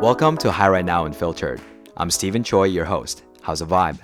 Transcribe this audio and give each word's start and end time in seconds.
Welcome 0.00 0.36
to 0.38 0.52
Hi 0.52 0.68
Right 0.68 0.84
Now 0.84 1.06
Unfiltered. 1.06 1.60
I'm 1.96 2.08
Stephen 2.08 2.44
Choi, 2.44 2.66
your 2.66 2.84
host. 2.84 3.24
How's 3.42 3.58
the 3.58 3.66
vibe? 3.66 3.98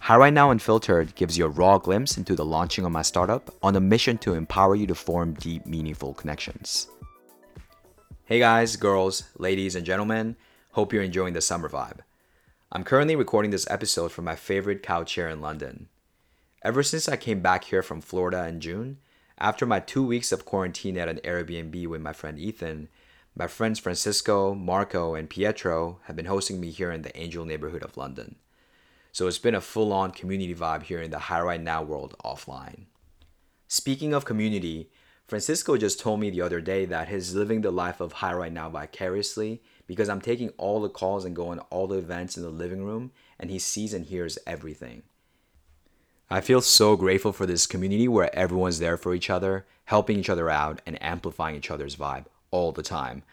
Hi 0.00 0.16
Right 0.16 0.32
Now 0.32 0.50
Unfiltered 0.50 1.14
gives 1.14 1.36
you 1.36 1.44
a 1.44 1.50
raw 1.50 1.76
glimpse 1.76 2.16
into 2.16 2.34
the 2.34 2.44
launching 2.46 2.86
of 2.86 2.92
my 2.92 3.02
startup 3.02 3.54
on 3.62 3.76
a 3.76 3.80
mission 3.80 4.16
to 4.18 4.32
empower 4.32 4.74
you 4.74 4.86
to 4.86 4.94
form 4.94 5.34
deep, 5.34 5.66
meaningful 5.66 6.14
connections. 6.14 6.88
Hey 8.24 8.38
guys, 8.38 8.76
girls, 8.76 9.24
ladies, 9.36 9.76
and 9.76 9.84
gentlemen, 9.84 10.36
hope 10.72 10.90
you're 10.90 11.02
enjoying 11.02 11.34
the 11.34 11.42
summer 11.42 11.68
vibe. 11.68 11.98
I'm 12.72 12.82
currently 12.82 13.14
recording 13.14 13.50
this 13.50 13.68
episode 13.68 14.10
from 14.10 14.24
my 14.24 14.36
favorite 14.36 14.82
couch 14.82 15.12
here 15.12 15.28
in 15.28 15.42
London. 15.42 15.90
Ever 16.62 16.82
since 16.82 17.10
I 17.10 17.16
came 17.16 17.40
back 17.40 17.64
here 17.64 17.82
from 17.82 18.00
Florida 18.00 18.48
in 18.48 18.58
June, 18.58 18.96
after 19.36 19.66
my 19.66 19.80
two 19.80 20.06
weeks 20.06 20.32
of 20.32 20.46
quarantine 20.46 20.96
at 20.96 21.10
an 21.10 21.20
Airbnb 21.24 21.88
with 21.88 22.00
my 22.00 22.14
friend 22.14 22.38
Ethan, 22.38 22.88
my 23.36 23.48
friends 23.48 23.80
Francisco, 23.80 24.54
Marco, 24.54 25.14
and 25.16 25.28
Pietro 25.28 25.98
have 26.04 26.14
been 26.14 26.26
hosting 26.26 26.60
me 26.60 26.70
here 26.70 26.92
in 26.92 27.02
the 27.02 27.16
Angel 27.18 27.44
neighborhood 27.44 27.82
of 27.82 27.96
London. 27.96 28.36
So 29.10 29.26
it's 29.26 29.38
been 29.38 29.56
a 29.56 29.60
full 29.60 29.92
on 29.92 30.12
community 30.12 30.54
vibe 30.54 30.84
here 30.84 31.02
in 31.02 31.10
the 31.10 31.18
Hi 31.18 31.40
Right 31.40 31.60
Now 31.60 31.82
world 31.82 32.14
offline. 32.24 32.86
Speaking 33.66 34.14
of 34.14 34.24
community, 34.24 34.88
Francisco 35.26 35.76
just 35.76 35.98
told 35.98 36.20
me 36.20 36.30
the 36.30 36.42
other 36.42 36.60
day 36.60 36.84
that 36.84 37.08
he's 37.08 37.34
living 37.34 37.62
the 37.62 37.72
life 37.72 38.00
of 38.00 38.12
Hi 38.14 38.32
Right 38.32 38.52
Now 38.52 38.70
vicariously 38.70 39.62
because 39.88 40.08
I'm 40.08 40.20
taking 40.20 40.50
all 40.50 40.80
the 40.80 40.88
calls 40.88 41.24
and 41.24 41.34
going 41.34 41.58
all 41.70 41.88
the 41.88 41.98
events 41.98 42.36
in 42.36 42.44
the 42.44 42.50
living 42.50 42.84
room 42.84 43.10
and 43.40 43.50
he 43.50 43.58
sees 43.58 43.92
and 43.94 44.06
hears 44.06 44.38
everything. 44.46 45.02
I 46.30 46.40
feel 46.40 46.60
so 46.60 46.96
grateful 46.96 47.32
for 47.32 47.46
this 47.46 47.66
community 47.66 48.06
where 48.06 48.34
everyone's 48.34 48.78
there 48.78 48.96
for 48.96 49.12
each 49.12 49.28
other, 49.28 49.66
helping 49.86 50.18
each 50.18 50.30
other 50.30 50.48
out, 50.48 50.80
and 50.86 51.02
amplifying 51.02 51.56
each 51.56 51.70
other's 51.70 51.96
vibe 51.96 52.26
all 52.54 52.70
the 52.70 52.84
time. 52.84 53.24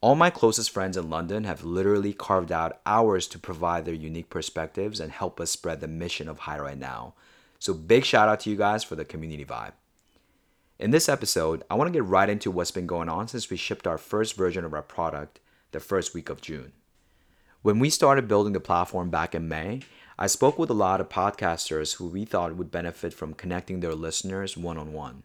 All 0.00 0.14
my 0.14 0.30
closest 0.30 0.70
friends 0.70 0.96
in 0.96 1.10
London 1.10 1.44
have 1.44 1.62
literally 1.62 2.14
carved 2.14 2.50
out 2.50 2.80
hours 2.86 3.26
to 3.28 3.38
provide 3.38 3.84
their 3.84 3.92
unique 3.92 4.30
perspectives 4.30 4.98
and 4.98 5.12
help 5.12 5.38
us 5.38 5.50
spread 5.50 5.82
the 5.82 5.86
mission 5.86 6.26
of 6.26 6.40
Hi 6.40 6.58
Right 6.58 6.78
Now. 6.78 7.12
So, 7.58 7.74
big 7.74 8.06
shout 8.06 8.30
out 8.30 8.40
to 8.40 8.50
you 8.50 8.56
guys 8.56 8.82
for 8.82 8.96
the 8.96 9.04
community 9.04 9.44
vibe. 9.44 9.72
In 10.78 10.90
this 10.90 11.06
episode, 11.06 11.64
I 11.70 11.74
want 11.74 11.88
to 11.88 11.92
get 11.92 12.02
right 12.02 12.30
into 12.30 12.50
what's 12.50 12.70
been 12.70 12.86
going 12.86 13.10
on 13.10 13.28
since 13.28 13.50
we 13.50 13.58
shipped 13.58 13.86
our 13.86 13.98
first 13.98 14.36
version 14.36 14.64
of 14.64 14.72
our 14.72 14.82
product 14.82 15.38
the 15.72 15.78
first 15.78 16.14
week 16.14 16.30
of 16.30 16.40
June. 16.40 16.72
When 17.60 17.78
we 17.78 17.90
started 17.90 18.26
building 18.26 18.54
the 18.54 18.58
platform 18.58 19.10
back 19.10 19.34
in 19.34 19.48
May, 19.48 19.82
I 20.18 20.28
spoke 20.28 20.58
with 20.58 20.70
a 20.70 20.74
lot 20.86 21.00
of 21.00 21.10
podcasters 21.10 21.96
who 21.96 22.06
we 22.06 22.24
thought 22.24 22.56
would 22.56 22.70
benefit 22.70 23.12
from 23.12 23.34
connecting 23.34 23.80
their 23.80 23.94
listeners 23.94 24.56
one 24.56 24.78
on 24.78 24.94
one. 24.94 25.24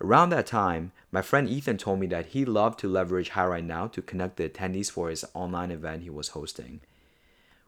Around 0.00 0.30
that 0.30 0.46
time, 0.46 0.90
my 1.12 1.22
friend 1.22 1.48
Ethan 1.48 1.78
told 1.78 2.00
me 2.00 2.08
that 2.08 2.26
he 2.26 2.44
loved 2.44 2.80
to 2.80 2.88
leverage 2.88 3.30
Hi 3.30 3.46
Right 3.46 3.64
Now 3.64 3.86
to 3.86 4.02
connect 4.02 4.36
the 4.36 4.48
attendees 4.48 4.90
for 4.90 5.08
his 5.08 5.24
online 5.34 5.70
event 5.70 6.02
he 6.02 6.10
was 6.10 6.30
hosting. 6.30 6.80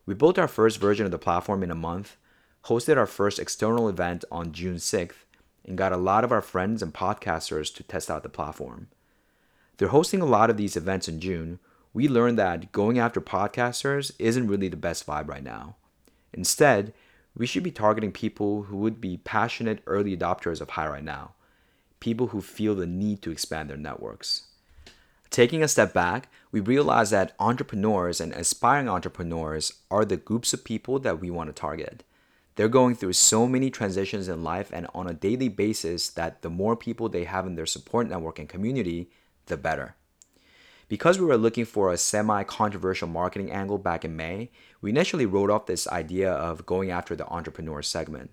We 0.06 0.14
built 0.14 0.38
our 0.38 0.48
first 0.48 0.80
version 0.80 1.06
of 1.06 1.12
the 1.12 1.18
platform 1.18 1.62
in 1.62 1.70
a 1.70 1.76
month, 1.76 2.16
hosted 2.64 2.96
our 2.96 3.06
first 3.06 3.38
external 3.38 3.88
event 3.88 4.24
on 4.30 4.52
June 4.52 4.76
6th, 4.76 5.24
and 5.64 5.78
got 5.78 5.92
a 5.92 5.96
lot 5.96 6.24
of 6.24 6.32
our 6.32 6.42
friends 6.42 6.82
and 6.82 6.92
podcasters 6.92 7.72
to 7.74 7.84
test 7.84 8.10
out 8.10 8.24
the 8.24 8.28
platform. 8.28 8.88
Through 9.78 9.88
hosting 9.88 10.20
a 10.20 10.26
lot 10.26 10.50
of 10.50 10.56
these 10.56 10.76
events 10.76 11.06
in 11.06 11.20
June, 11.20 11.60
we 11.94 12.08
learned 12.08 12.38
that 12.38 12.72
going 12.72 12.98
after 12.98 13.20
podcasters 13.20 14.10
isn't 14.18 14.48
really 14.48 14.68
the 14.68 14.76
best 14.76 15.06
vibe 15.06 15.28
right 15.28 15.44
now. 15.44 15.76
Instead, 16.32 16.92
we 17.36 17.46
should 17.46 17.62
be 17.62 17.70
targeting 17.70 18.10
people 18.10 18.64
who 18.64 18.76
would 18.78 19.00
be 19.00 19.18
passionate 19.18 19.82
early 19.86 20.16
adopters 20.16 20.60
of 20.60 20.70
High 20.70 20.88
Right 20.88 21.04
Now 21.04 21.35
people 22.00 22.28
who 22.28 22.40
feel 22.40 22.74
the 22.74 22.86
need 22.86 23.22
to 23.22 23.30
expand 23.30 23.70
their 23.70 23.76
networks. 23.76 24.44
Taking 25.30 25.62
a 25.62 25.68
step 25.68 25.92
back, 25.92 26.28
we 26.52 26.60
realize 26.60 27.10
that 27.10 27.34
entrepreneurs 27.38 28.20
and 28.20 28.32
aspiring 28.32 28.88
entrepreneurs 28.88 29.72
are 29.90 30.04
the 30.04 30.16
groups 30.16 30.52
of 30.52 30.64
people 30.64 30.98
that 31.00 31.20
we 31.20 31.30
want 31.30 31.48
to 31.48 31.52
target. 31.52 32.04
They're 32.54 32.68
going 32.68 32.94
through 32.94 33.12
so 33.12 33.46
many 33.46 33.68
transitions 33.70 34.28
in 34.28 34.42
life 34.42 34.70
and 34.72 34.86
on 34.94 35.06
a 35.06 35.14
daily 35.14 35.48
basis 35.48 36.08
that 36.10 36.40
the 36.40 36.48
more 36.48 36.74
people 36.74 37.08
they 37.08 37.24
have 37.24 37.46
in 37.46 37.54
their 37.54 37.66
support 37.66 38.08
network 38.08 38.38
and 38.38 38.48
community, 38.48 39.10
the 39.46 39.56
better. 39.56 39.94
Because 40.88 41.18
we 41.18 41.26
were 41.26 41.36
looking 41.36 41.64
for 41.64 41.92
a 41.92 41.98
semi 41.98 42.44
controversial 42.44 43.08
marketing 43.08 43.50
angle 43.50 43.76
back 43.76 44.04
in 44.04 44.16
May, 44.16 44.50
we 44.80 44.90
initially 44.90 45.26
wrote 45.26 45.50
off 45.50 45.66
this 45.66 45.88
idea 45.88 46.32
of 46.32 46.64
going 46.64 46.90
after 46.90 47.16
the 47.16 47.26
entrepreneur 47.26 47.82
segment. 47.82 48.30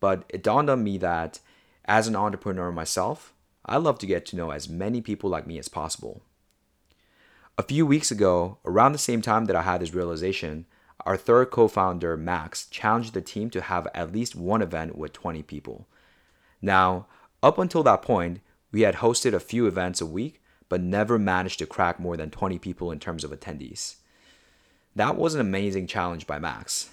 But 0.00 0.24
it 0.28 0.42
dawned 0.42 0.70
on 0.70 0.84
me 0.84 0.98
that 0.98 1.40
as 1.84 2.08
an 2.08 2.16
entrepreneur 2.16 2.72
myself, 2.72 3.34
I 3.66 3.76
love 3.76 3.98
to 4.00 4.06
get 4.06 4.26
to 4.26 4.36
know 4.36 4.50
as 4.50 4.68
many 4.68 5.00
people 5.00 5.30
like 5.30 5.46
me 5.46 5.58
as 5.58 5.68
possible. 5.68 6.22
A 7.56 7.62
few 7.62 7.86
weeks 7.86 8.10
ago, 8.10 8.58
around 8.64 8.92
the 8.92 8.98
same 8.98 9.22
time 9.22 9.44
that 9.46 9.56
I 9.56 9.62
had 9.62 9.80
this 9.80 9.94
realization, 9.94 10.66
our 11.06 11.16
third 11.16 11.50
co 11.50 11.68
founder, 11.68 12.16
Max, 12.16 12.66
challenged 12.66 13.14
the 13.14 13.20
team 13.20 13.50
to 13.50 13.60
have 13.60 13.86
at 13.94 14.12
least 14.12 14.34
one 14.34 14.62
event 14.62 14.96
with 14.96 15.12
20 15.12 15.42
people. 15.42 15.86
Now, 16.60 17.06
up 17.42 17.58
until 17.58 17.82
that 17.82 18.02
point, 18.02 18.40
we 18.72 18.82
had 18.82 18.96
hosted 18.96 19.34
a 19.34 19.40
few 19.40 19.66
events 19.66 20.00
a 20.00 20.06
week, 20.06 20.42
but 20.68 20.80
never 20.80 21.18
managed 21.18 21.58
to 21.60 21.66
crack 21.66 22.00
more 22.00 22.16
than 22.16 22.30
20 22.30 22.58
people 22.58 22.90
in 22.90 22.98
terms 22.98 23.22
of 23.22 23.30
attendees. 23.30 23.96
That 24.96 25.16
was 25.16 25.34
an 25.34 25.40
amazing 25.40 25.86
challenge 25.86 26.26
by 26.26 26.38
Max. 26.38 26.90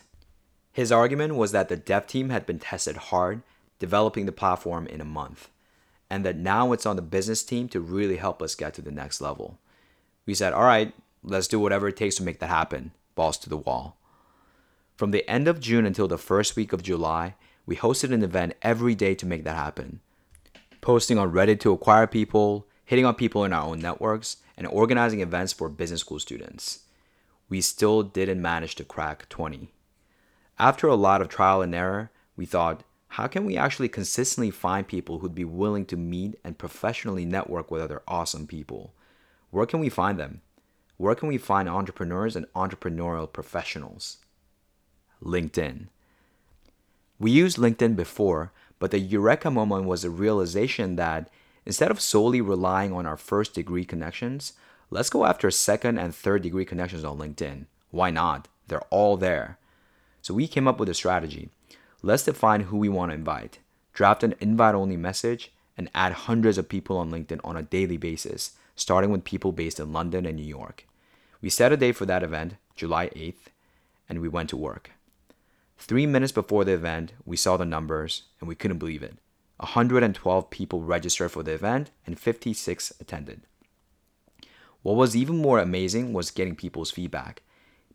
His 0.72 0.91
argument 0.91 1.35
was 1.35 1.51
that 1.53 1.69
the 1.69 1.78
dev 1.78 2.07
team 2.07 2.30
had 2.30 2.46
been 2.46 2.59
tested 2.59 2.97
hard 2.97 3.41
developing 3.81 4.28
the 4.28 4.31
platform 4.31 4.86
in 4.86 5.02
a 5.02 5.06
month, 5.06 5.50
and 6.08 6.24
that 6.24 6.38
now 6.38 6.72
it's 6.72 6.86
on 6.86 6.96
the 6.96 7.02
business 7.02 7.42
team 7.42 7.68
to 7.69 7.80
really 7.80 8.18
help 8.18 8.40
us 8.40 8.53
get 8.53 8.75
to 8.75 8.81
the 8.81 8.92
next 8.92 9.19
level. 9.19 9.58
We 10.28 10.36
said, 10.36 10.53
all 10.53 10.64
right, 10.64 10.94
let's 11.24 11.47
do 11.47 11.59
whatever 11.59 11.88
it 11.88 11.97
takes 11.97 12.16
to 12.18 12.24
make 12.24 12.40
that 12.40 12.47
happen, 12.47 12.92
balls 13.16 13.40
to 13.40 13.50
the 13.50 13.58
wall. 13.58 13.97
From 14.96 15.09
the 15.09 15.28
end 15.28 15.47
of 15.47 15.59
June 15.59 15.88
until 15.88 16.08
the 16.08 16.19
first 16.19 16.56
week 16.56 16.74
of 16.74 16.84
July, 16.84 17.34
we 17.66 17.75
hosted 17.75 18.14
an 18.14 18.22
event 18.22 18.53
every 18.62 18.94
day 18.94 19.16
to 19.16 19.25
make 19.25 19.44
that 19.46 19.56
happen. 19.56 20.00
Posting 20.80 21.18
on 21.18 21.31
Reddit 21.31 21.59
to 21.62 21.72
acquire 21.72 22.06
people, 22.06 22.68
hitting 22.86 23.06
on 23.06 23.16
people 23.16 23.44
in 23.44 23.52
our 23.52 23.66
own 23.66 23.80
networks, 23.80 24.38
and 24.56 24.68
organizing 24.68 25.22
events 25.22 25.53
for 25.53 25.69
business 25.69 26.02
school 26.02 26.19
students. 26.19 26.81
We 27.50 27.62
still 27.62 28.03
didn't 28.03 28.44
manage 28.44 28.75
to 28.75 28.84
crack 28.84 29.28
20. 29.30 29.72
After 30.59 30.86
a 30.86 30.94
lot 30.94 31.22
of 31.22 31.30
trial 31.30 31.63
and 31.63 31.74
error, 31.74 32.12
we 32.36 32.46
thought 32.46 32.84
how 33.16 33.27
can 33.27 33.44
we 33.44 33.57
actually 33.57 33.89
consistently 33.89 34.49
find 34.49 34.88
people 34.88 35.19
who'd 35.19 35.35
be 35.35 35.44
willing 35.44 35.85
to 35.85 35.97
meet 35.97 36.39
and 36.45 36.57
professionally 36.57 37.25
network 37.25 37.69
with 37.69 37.81
other 37.81 38.01
awesome 38.07 38.47
people? 38.47 38.94
Where 39.49 39.66
can 39.66 39.81
we 39.81 39.89
find 39.89 40.17
them? 40.17 40.39
Where 40.95 41.13
can 41.13 41.27
we 41.27 41.38
find 41.38 41.67
entrepreneurs 41.67 42.38
and 42.38 42.45
entrepreneurial 42.53 43.31
professionals? 43.31 44.19
LinkedIn. 45.21 45.88
We 47.19 47.31
used 47.31 47.57
LinkedIn 47.57 47.97
before, 47.97 48.53
but 48.79 48.91
the 48.91 49.00
eureka 49.00 49.51
moment 49.51 49.88
was 49.88 50.03
the 50.03 50.09
realization 50.09 50.95
that 50.95 51.29
instead 51.66 51.91
of 51.91 52.00
solely 52.00 52.39
relying 52.39 52.94
on 52.94 53.05
our 53.05 53.17
first 53.17 53.53
degree 53.53 53.83
connections, 53.83 54.53
let's 54.89 55.09
go 55.09 55.25
after 55.25 55.51
second 55.51 55.97
and 55.97 56.16
third 56.16 56.44
degree 56.44 56.63
connections 56.63 57.03
on 57.03 57.17
LinkedIn. 57.17 57.66
Why 57.89 58.09
not? 58.09 58.47
They're 58.67 58.88
all 58.89 59.17
there. 59.17 59.57
So 60.21 60.33
we 60.33 60.47
came 60.47 60.66
up 60.66 60.79
with 60.79 60.88
a 60.88 60.94
strategy. 60.94 61.50
Let's 62.03 62.23
define 62.23 62.62
who 62.62 62.78
we 62.78 62.89
want 62.89 63.12
to 63.12 63.16
invite, 63.16 63.59
draft 63.94 64.23
an 64.23 64.34
invite 64.39 64.73
only 64.73 64.97
message, 64.97 65.51
and 65.78 65.89
add 65.94 66.13
hundreds 66.13 66.57
of 66.57 66.67
people 66.67 66.97
on 66.97 67.12
LinkedIn 67.12 67.39
on 67.44 67.56
a 67.56 67.62
daily 67.62 67.97
basis, 67.97 68.53
starting 68.75 69.12
with 69.12 69.23
people 69.23 69.51
based 69.51 69.79
in 69.79 69.94
London 69.94 70.25
and 70.25 70.35
New 70.35 70.44
York. 70.44 70.88
We 71.41 71.50
set 71.50 71.72
a 71.72 71.78
date 71.78 71.95
for 71.95 72.07
that 72.07 72.23
event, 72.23 72.56
July 72.75 73.09
8th, 73.09 73.50
and 74.09 74.19
we 74.19 74.28
went 74.28 74.50
to 74.50 74.57
work. 74.57 74.91
Three 75.78 76.06
minutes 76.07 76.31
before 76.31 76.66
the 76.66 76.73
event, 76.73 77.13
we 77.25 77.38
saw 77.38 77.57
the 77.57 77.66
numbers 77.66 78.23
and 78.39 78.47
we 78.47 78.56
couldn't 78.56 78.79
believe 78.79 79.03
it. 79.03 79.18
112 79.57 80.50
people 80.50 80.81
registered 80.81 81.31
for 81.31 81.44
the 81.44 81.53
event 81.53 81.91
and 82.06 82.19
56 82.19 82.94
attended. 83.00 83.42
What 84.81 84.95
was 84.95 85.15
even 85.15 85.38
more 85.38 85.59
amazing 85.59 86.13
was 86.13 86.31
getting 86.31 86.56
people's 86.56 86.89
feedback. 86.89 87.44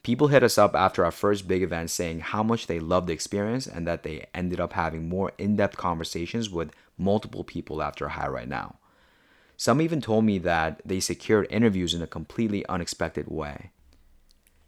People 0.07 0.29
hit 0.29 0.45
us 0.45 0.57
up 0.57 0.77
after 0.77 1.05
our 1.05 1.11
first 1.11 1.49
big 1.49 1.65
event 1.65 1.91
saying 1.91 2.21
how 2.21 2.41
much 2.41 2.69
they 2.69 2.79
loved 2.79 3.09
the 3.09 3.13
experience 3.13 3.67
and 3.67 3.89
that 3.89 4.05
they 4.05 4.27
ended 4.33 4.61
up 4.61 4.75
having 4.75 5.09
more 5.09 5.33
in 5.37 5.57
depth 5.57 5.77
conversations 5.77 6.49
with 6.49 6.71
multiple 6.97 7.43
people 7.43 7.83
after 7.83 8.11
Hi 8.11 8.29
Right 8.29 8.47
Now. 8.47 8.77
Some 9.57 9.81
even 9.81 10.01
told 10.01 10.25
me 10.25 10.39
that 10.39 10.81
they 10.85 11.01
secured 11.01 11.49
interviews 11.51 11.93
in 11.93 12.03
a 12.03 12.07
completely 12.07 12.65
unexpected 12.67 13.27
way. 13.27 13.73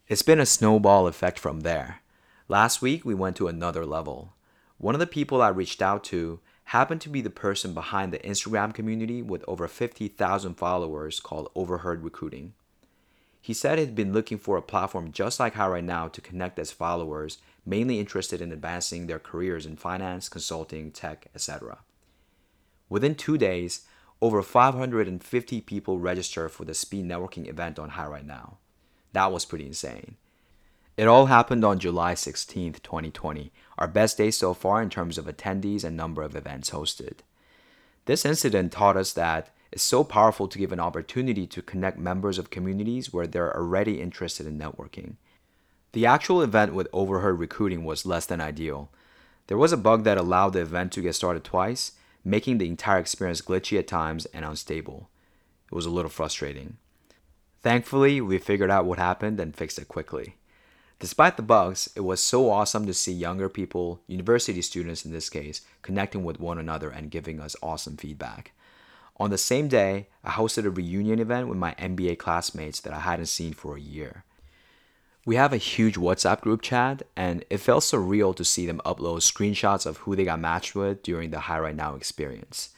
It's 0.08 0.22
been 0.22 0.40
a 0.40 0.44
snowball 0.44 1.06
effect 1.06 1.38
from 1.38 1.60
there. 1.60 2.00
Last 2.48 2.82
week, 2.82 3.04
we 3.04 3.14
went 3.14 3.36
to 3.36 3.46
another 3.46 3.86
level. 3.86 4.34
One 4.76 4.96
of 4.96 4.98
the 4.98 5.06
people 5.06 5.40
I 5.40 5.50
reached 5.50 5.80
out 5.80 6.02
to 6.06 6.40
happened 6.64 7.00
to 7.02 7.08
be 7.08 7.20
the 7.20 7.30
person 7.30 7.74
behind 7.74 8.12
the 8.12 8.18
Instagram 8.18 8.74
community 8.74 9.22
with 9.22 9.44
over 9.46 9.68
50,000 9.68 10.54
followers 10.54 11.20
called 11.20 11.52
Overheard 11.54 12.02
Recruiting. 12.02 12.54
He 13.48 13.54
said 13.54 13.78
he'd 13.78 13.94
been 13.94 14.12
looking 14.12 14.36
for 14.36 14.58
a 14.58 14.62
platform 14.62 15.10
just 15.10 15.40
like 15.40 15.54
Hi 15.54 15.66
Right 15.66 15.82
Now 15.82 16.08
to 16.08 16.20
connect 16.20 16.58
as 16.58 16.70
followers, 16.70 17.38
mainly 17.64 17.98
interested 17.98 18.42
in 18.42 18.52
advancing 18.52 19.06
their 19.06 19.18
careers 19.18 19.64
in 19.64 19.76
finance, 19.76 20.28
consulting, 20.28 20.90
tech, 20.90 21.28
etc. 21.34 21.78
Within 22.90 23.14
two 23.14 23.38
days, 23.38 23.86
over 24.20 24.42
550 24.42 25.62
people 25.62 25.98
registered 25.98 26.50
for 26.50 26.66
the 26.66 26.74
speed 26.74 27.06
networking 27.06 27.48
event 27.48 27.78
on 27.78 27.88
Hi 27.88 28.06
Right 28.06 28.26
Now. 28.26 28.58
That 29.14 29.32
was 29.32 29.46
pretty 29.46 29.64
insane. 29.64 30.16
It 30.98 31.08
all 31.08 31.24
happened 31.24 31.64
on 31.64 31.78
July 31.78 32.12
16th, 32.12 32.82
2020, 32.82 33.50
our 33.78 33.88
best 33.88 34.18
day 34.18 34.30
so 34.30 34.52
far 34.52 34.82
in 34.82 34.90
terms 34.90 35.16
of 35.16 35.24
attendees 35.24 35.84
and 35.84 35.96
number 35.96 36.20
of 36.20 36.36
events 36.36 36.68
hosted. 36.68 37.20
This 38.04 38.26
incident 38.26 38.72
taught 38.72 38.98
us 38.98 39.14
that 39.14 39.48
it's 39.70 39.82
so 39.82 40.02
powerful 40.02 40.48
to 40.48 40.58
give 40.58 40.72
an 40.72 40.80
opportunity 40.80 41.46
to 41.46 41.62
connect 41.62 41.98
members 41.98 42.38
of 42.38 42.50
communities 42.50 43.12
where 43.12 43.26
they're 43.26 43.54
already 43.54 44.00
interested 44.00 44.46
in 44.46 44.58
networking. 44.58 45.16
The 45.92 46.06
actual 46.06 46.42
event 46.42 46.74
with 46.74 46.88
overheard 46.92 47.38
recruiting 47.38 47.84
was 47.84 48.06
less 48.06 48.26
than 48.26 48.40
ideal. 48.40 48.90
There 49.46 49.58
was 49.58 49.72
a 49.72 49.76
bug 49.76 50.04
that 50.04 50.18
allowed 50.18 50.52
the 50.52 50.60
event 50.60 50.92
to 50.92 51.02
get 51.02 51.14
started 51.14 51.44
twice, 51.44 51.92
making 52.24 52.58
the 52.58 52.68
entire 52.68 52.98
experience 52.98 53.40
glitchy 53.40 53.78
at 53.78 53.86
times 53.86 54.26
and 54.26 54.44
unstable. 54.44 55.08
It 55.70 55.74
was 55.74 55.86
a 55.86 55.90
little 55.90 56.10
frustrating. 56.10 56.76
Thankfully, 57.62 58.20
we 58.20 58.38
figured 58.38 58.70
out 58.70 58.84
what 58.84 58.98
happened 58.98 59.40
and 59.40 59.56
fixed 59.56 59.78
it 59.78 59.88
quickly. 59.88 60.36
Despite 61.00 61.36
the 61.36 61.42
bugs, 61.42 61.88
it 61.94 62.00
was 62.00 62.20
so 62.20 62.50
awesome 62.50 62.86
to 62.86 62.94
see 62.94 63.12
younger 63.12 63.48
people, 63.48 64.00
university 64.06 64.62
students 64.62 65.04
in 65.04 65.12
this 65.12 65.30
case, 65.30 65.60
connecting 65.82 66.24
with 66.24 66.40
one 66.40 66.58
another 66.58 66.90
and 66.90 67.10
giving 67.10 67.40
us 67.40 67.54
awesome 67.62 67.96
feedback. 67.96 68.52
On 69.20 69.30
the 69.30 69.38
same 69.38 69.66
day, 69.66 70.06
I 70.22 70.30
hosted 70.30 70.64
a 70.64 70.70
reunion 70.70 71.18
event 71.18 71.48
with 71.48 71.58
my 71.58 71.74
MBA 71.74 72.18
classmates 72.18 72.80
that 72.80 72.92
I 72.92 73.00
hadn't 73.00 73.26
seen 73.26 73.52
for 73.52 73.76
a 73.76 73.80
year. 73.80 74.24
We 75.26 75.34
have 75.34 75.52
a 75.52 75.58
huge 75.58 75.96
WhatsApp 75.96 76.40
group 76.40 76.62
chat, 76.62 77.02
and 77.16 77.44
it 77.50 77.58
felt 77.58 77.82
surreal 77.82 78.34
to 78.36 78.44
see 78.44 78.64
them 78.64 78.80
upload 78.86 79.18
screenshots 79.18 79.86
of 79.86 79.98
who 79.98 80.14
they 80.14 80.24
got 80.24 80.40
matched 80.40 80.74
with 80.74 81.02
during 81.02 81.30
the 81.30 81.40
Hi 81.40 81.58
Right 81.58 81.74
Now 81.74 81.96
experience. 81.96 82.70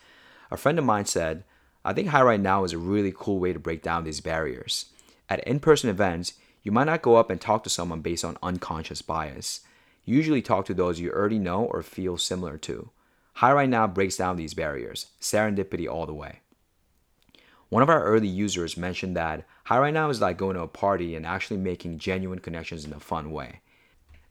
A 0.50 0.56
friend 0.56 0.78
of 0.78 0.84
mine 0.84 1.04
said, 1.04 1.44
I 1.84 1.92
think 1.92 2.08
Hi 2.08 2.22
Right 2.22 2.40
Now 2.40 2.64
is 2.64 2.72
a 2.72 2.78
really 2.78 3.12
cool 3.14 3.38
way 3.38 3.52
to 3.52 3.58
break 3.58 3.82
down 3.82 4.04
these 4.04 4.20
barriers. 4.20 4.86
At 5.28 5.46
in 5.46 5.60
person 5.60 5.90
events, 5.90 6.34
you 6.62 6.72
might 6.72 6.84
not 6.84 7.02
go 7.02 7.16
up 7.16 7.30
and 7.30 7.40
talk 7.40 7.64
to 7.64 7.70
someone 7.70 8.00
based 8.00 8.24
on 8.24 8.38
unconscious 8.42 9.02
bias. 9.02 9.60
You 10.04 10.16
usually 10.16 10.42
talk 10.42 10.64
to 10.66 10.74
those 10.74 10.98
you 10.98 11.10
already 11.12 11.38
know 11.38 11.64
or 11.64 11.82
feel 11.82 12.16
similar 12.16 12.56
to. 12.58 12.90
Hi 13.34 13.52
Right 13.52 13.68
Now 13.68 13.86
breaks 13.86 14.16
down 14.16 14.36
these 14.36 14.54
barriers, 14.54 15.06
serendipity 15.20 15.88
all 15.88 16.06
the 16.06 16.14
way. 16.14 16.40
One 17.70 17.82
of 17.82 17.88
our 17.88 18.02
early 18.04 18.28
users 18.28 18.76
mentioned 18.76 19.16
that 19.16 19.46
Hi 19.64 19.78
Right 19.78 19.94
Now 19.94 20.10
is 20.10 20.20
like 20.20 20.36
going 20.36 20.56
to 20.56 20.62
a 20.62 20.68
party 20.68 21.14
and 21.14 21.24
actually 21.24 21.56
making 21.56 21.98
genuine 21.98 22.40
connections 22.40 22.84
in 22.84 22.92
a 22.92 23.00
fun 23.00 23.30
way. 23.30 23.60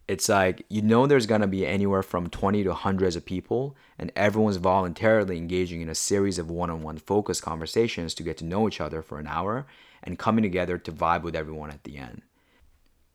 It's 0.07 0.27
like 0.27 0.65
you 0.69 0.81
know 0.81 1.07
there's 1.07 1.25
gonna 1.25 1.47
be 1.47 1.65
anywhere 1.65 2.03
from 2.03 2.29
20 2.29 2.63
to 2.63 2.73
hundreds 2.73 3.15
of 3.15 3.25
people, 3.25 3.75
and 3.97 4.11
everyone's 4.15 4.57
voluntarily 4.57 5.37
engaging 5.37 5.81
in 5.81 5.89
a 5.89 5.95
series 5.95 6.37
of 6.37 6.49
one 6.49 6.69
on 6.69 6.81
one 6.81 6.97
focused 6.97 7.43
conversations 7.43 8.13
to 8.15 8.23
get 8.23 8.37
to 8.37 8.45
know 8.45 8.67
each 8.67 8.81
other 8.81 9.01
for 9.01 9.19
an 9.19 9.27
hour 9.27 9.65
and 10.03 10.19
coming 10.19 10.43
together 10.43 10.77
to 10.77 10.91
vibe 10.91 11.21
with 11.21 11.35
everyone 11.35 11.69
at 11.69 11.83
the 11.83 11.97
end. 11.97 12.23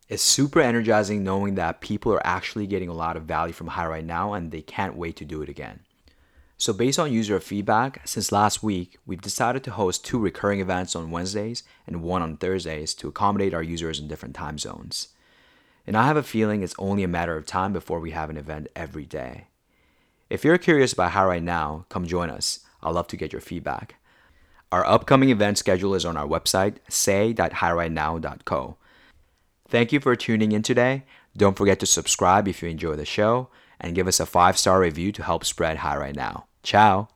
It's 0.06 0.22
super 0.22 0.60
energizing 0.60 1.24
knowing 1.24 1.54
that 1.54 1.80
people 1.80 2.12
are 2.12 2.26
actually 2.26 2.66
getting 2.66 2.90
a 2.90 2.94
lot 2.94 3.16
of 3.16 3.22
value 3.24 3.54
from 3.54 3.68
Hi 3.68 3.86
Right 3.86 4.04
Now 4.04 4.34
and 4.34 4.50
they 4.50 4.60
can't 4.60 4.96
wait 4.96 5.16
to 5.16 5.24
do 5.24 5.40
it 5.40 5.48
again. 5.48 5.80
So, 6.58 6.74
based 6.74 6.98
on 6.98 7.10
user 7.10 7.40
feedback, 7.40 8.06
since 8.06 8.30
last 8.30 8.62
week, 8.62 8.98
we've 9.06 9.22
decided 9.22 9.64
to 9.64 9.72
host 9.72 10.04
two 10.04 10.18
recurring 10.18 10.60
events 10.60 10.94
on 10.94 11.10
Wednesdays 11.10 11.62
and 11.86 12.02
one 12.02 12.20
on 12.22 12.36
Thursdays 12.36 12.92
to 12.94 13.08
accommodate 13.08 13.54
our 13.54 13.62
users 13.62 13.98
in 13.98 14.06
different 14.06 14.36
time 14.36 14.58
zones. 14.58 15.08
And 15.86 15.96
I 15.96 16.06
have 16.06 16.18
a 16.18 16.22
feeling 16.22 16.62
it's 16.62 16.74
only 16.78 17.02
a 17.02 17.08
matter 17.08 17.36
of 17.36 17.46
time 17.46 17.72
before 17.72 17.98
we 17.98 18.10
have 18.10 18.30
an 18.30 18.36
event 18.36 18.68
every 18.76 19.06
day. 19.06 19.46
If 20.28 20.44
you're 20.44 20.58
curious 20.58 20.92
about 20.92 21.12
Hi 21.12 21.24
Right 21.24 21.42
Now, 21.42 21.86
come 21.88 22.06
join 22.06 22.28
us. 22.28 22.60
I'd 22.82 22.90
love 22.90 23.08
to 23.08 23.16
get 23.16 23.32
your 23.32 23.40
feedback. 23.40 23.96
Our 24.70 24.86
upcoming 24.86 25.30
event 25.30 25.56
schedule 25.58 25.94
is 25.94 26.04
on 26.04 26.16
our 26.16 26.26
website, 26.26 26.76
say.highrightnow.co. 26.88 28.76
Thank 29.68 29.92
you 29.92 30.00
for 30.00 30.14
tuning 30.16 30.52
in 30.52 30.62
today. 30.62 31.04
Don't 31.36 31.56
forget 31.56 31.80
to 31.80 31.86
subscribe 31.86 32.46
if 32.46 32.62
you 32.62 32.68
enjoy 32.68 32.96
the 32.96 33.04
show 33.04 33.48
and 33.80 33.94
give 33.94 34.06
us 34.06 34.20
a 34.20 34.26
five 34.26 34.56
star 34.56 34.80
review 34.80 35.12
to 35.12 35.22
help 35.22 35.44
spread 35.44 35.78
Hi 35.78 35.96
Right 35.96 36.14
Now. 36.14 36.46
Ciao. 36.62 37.08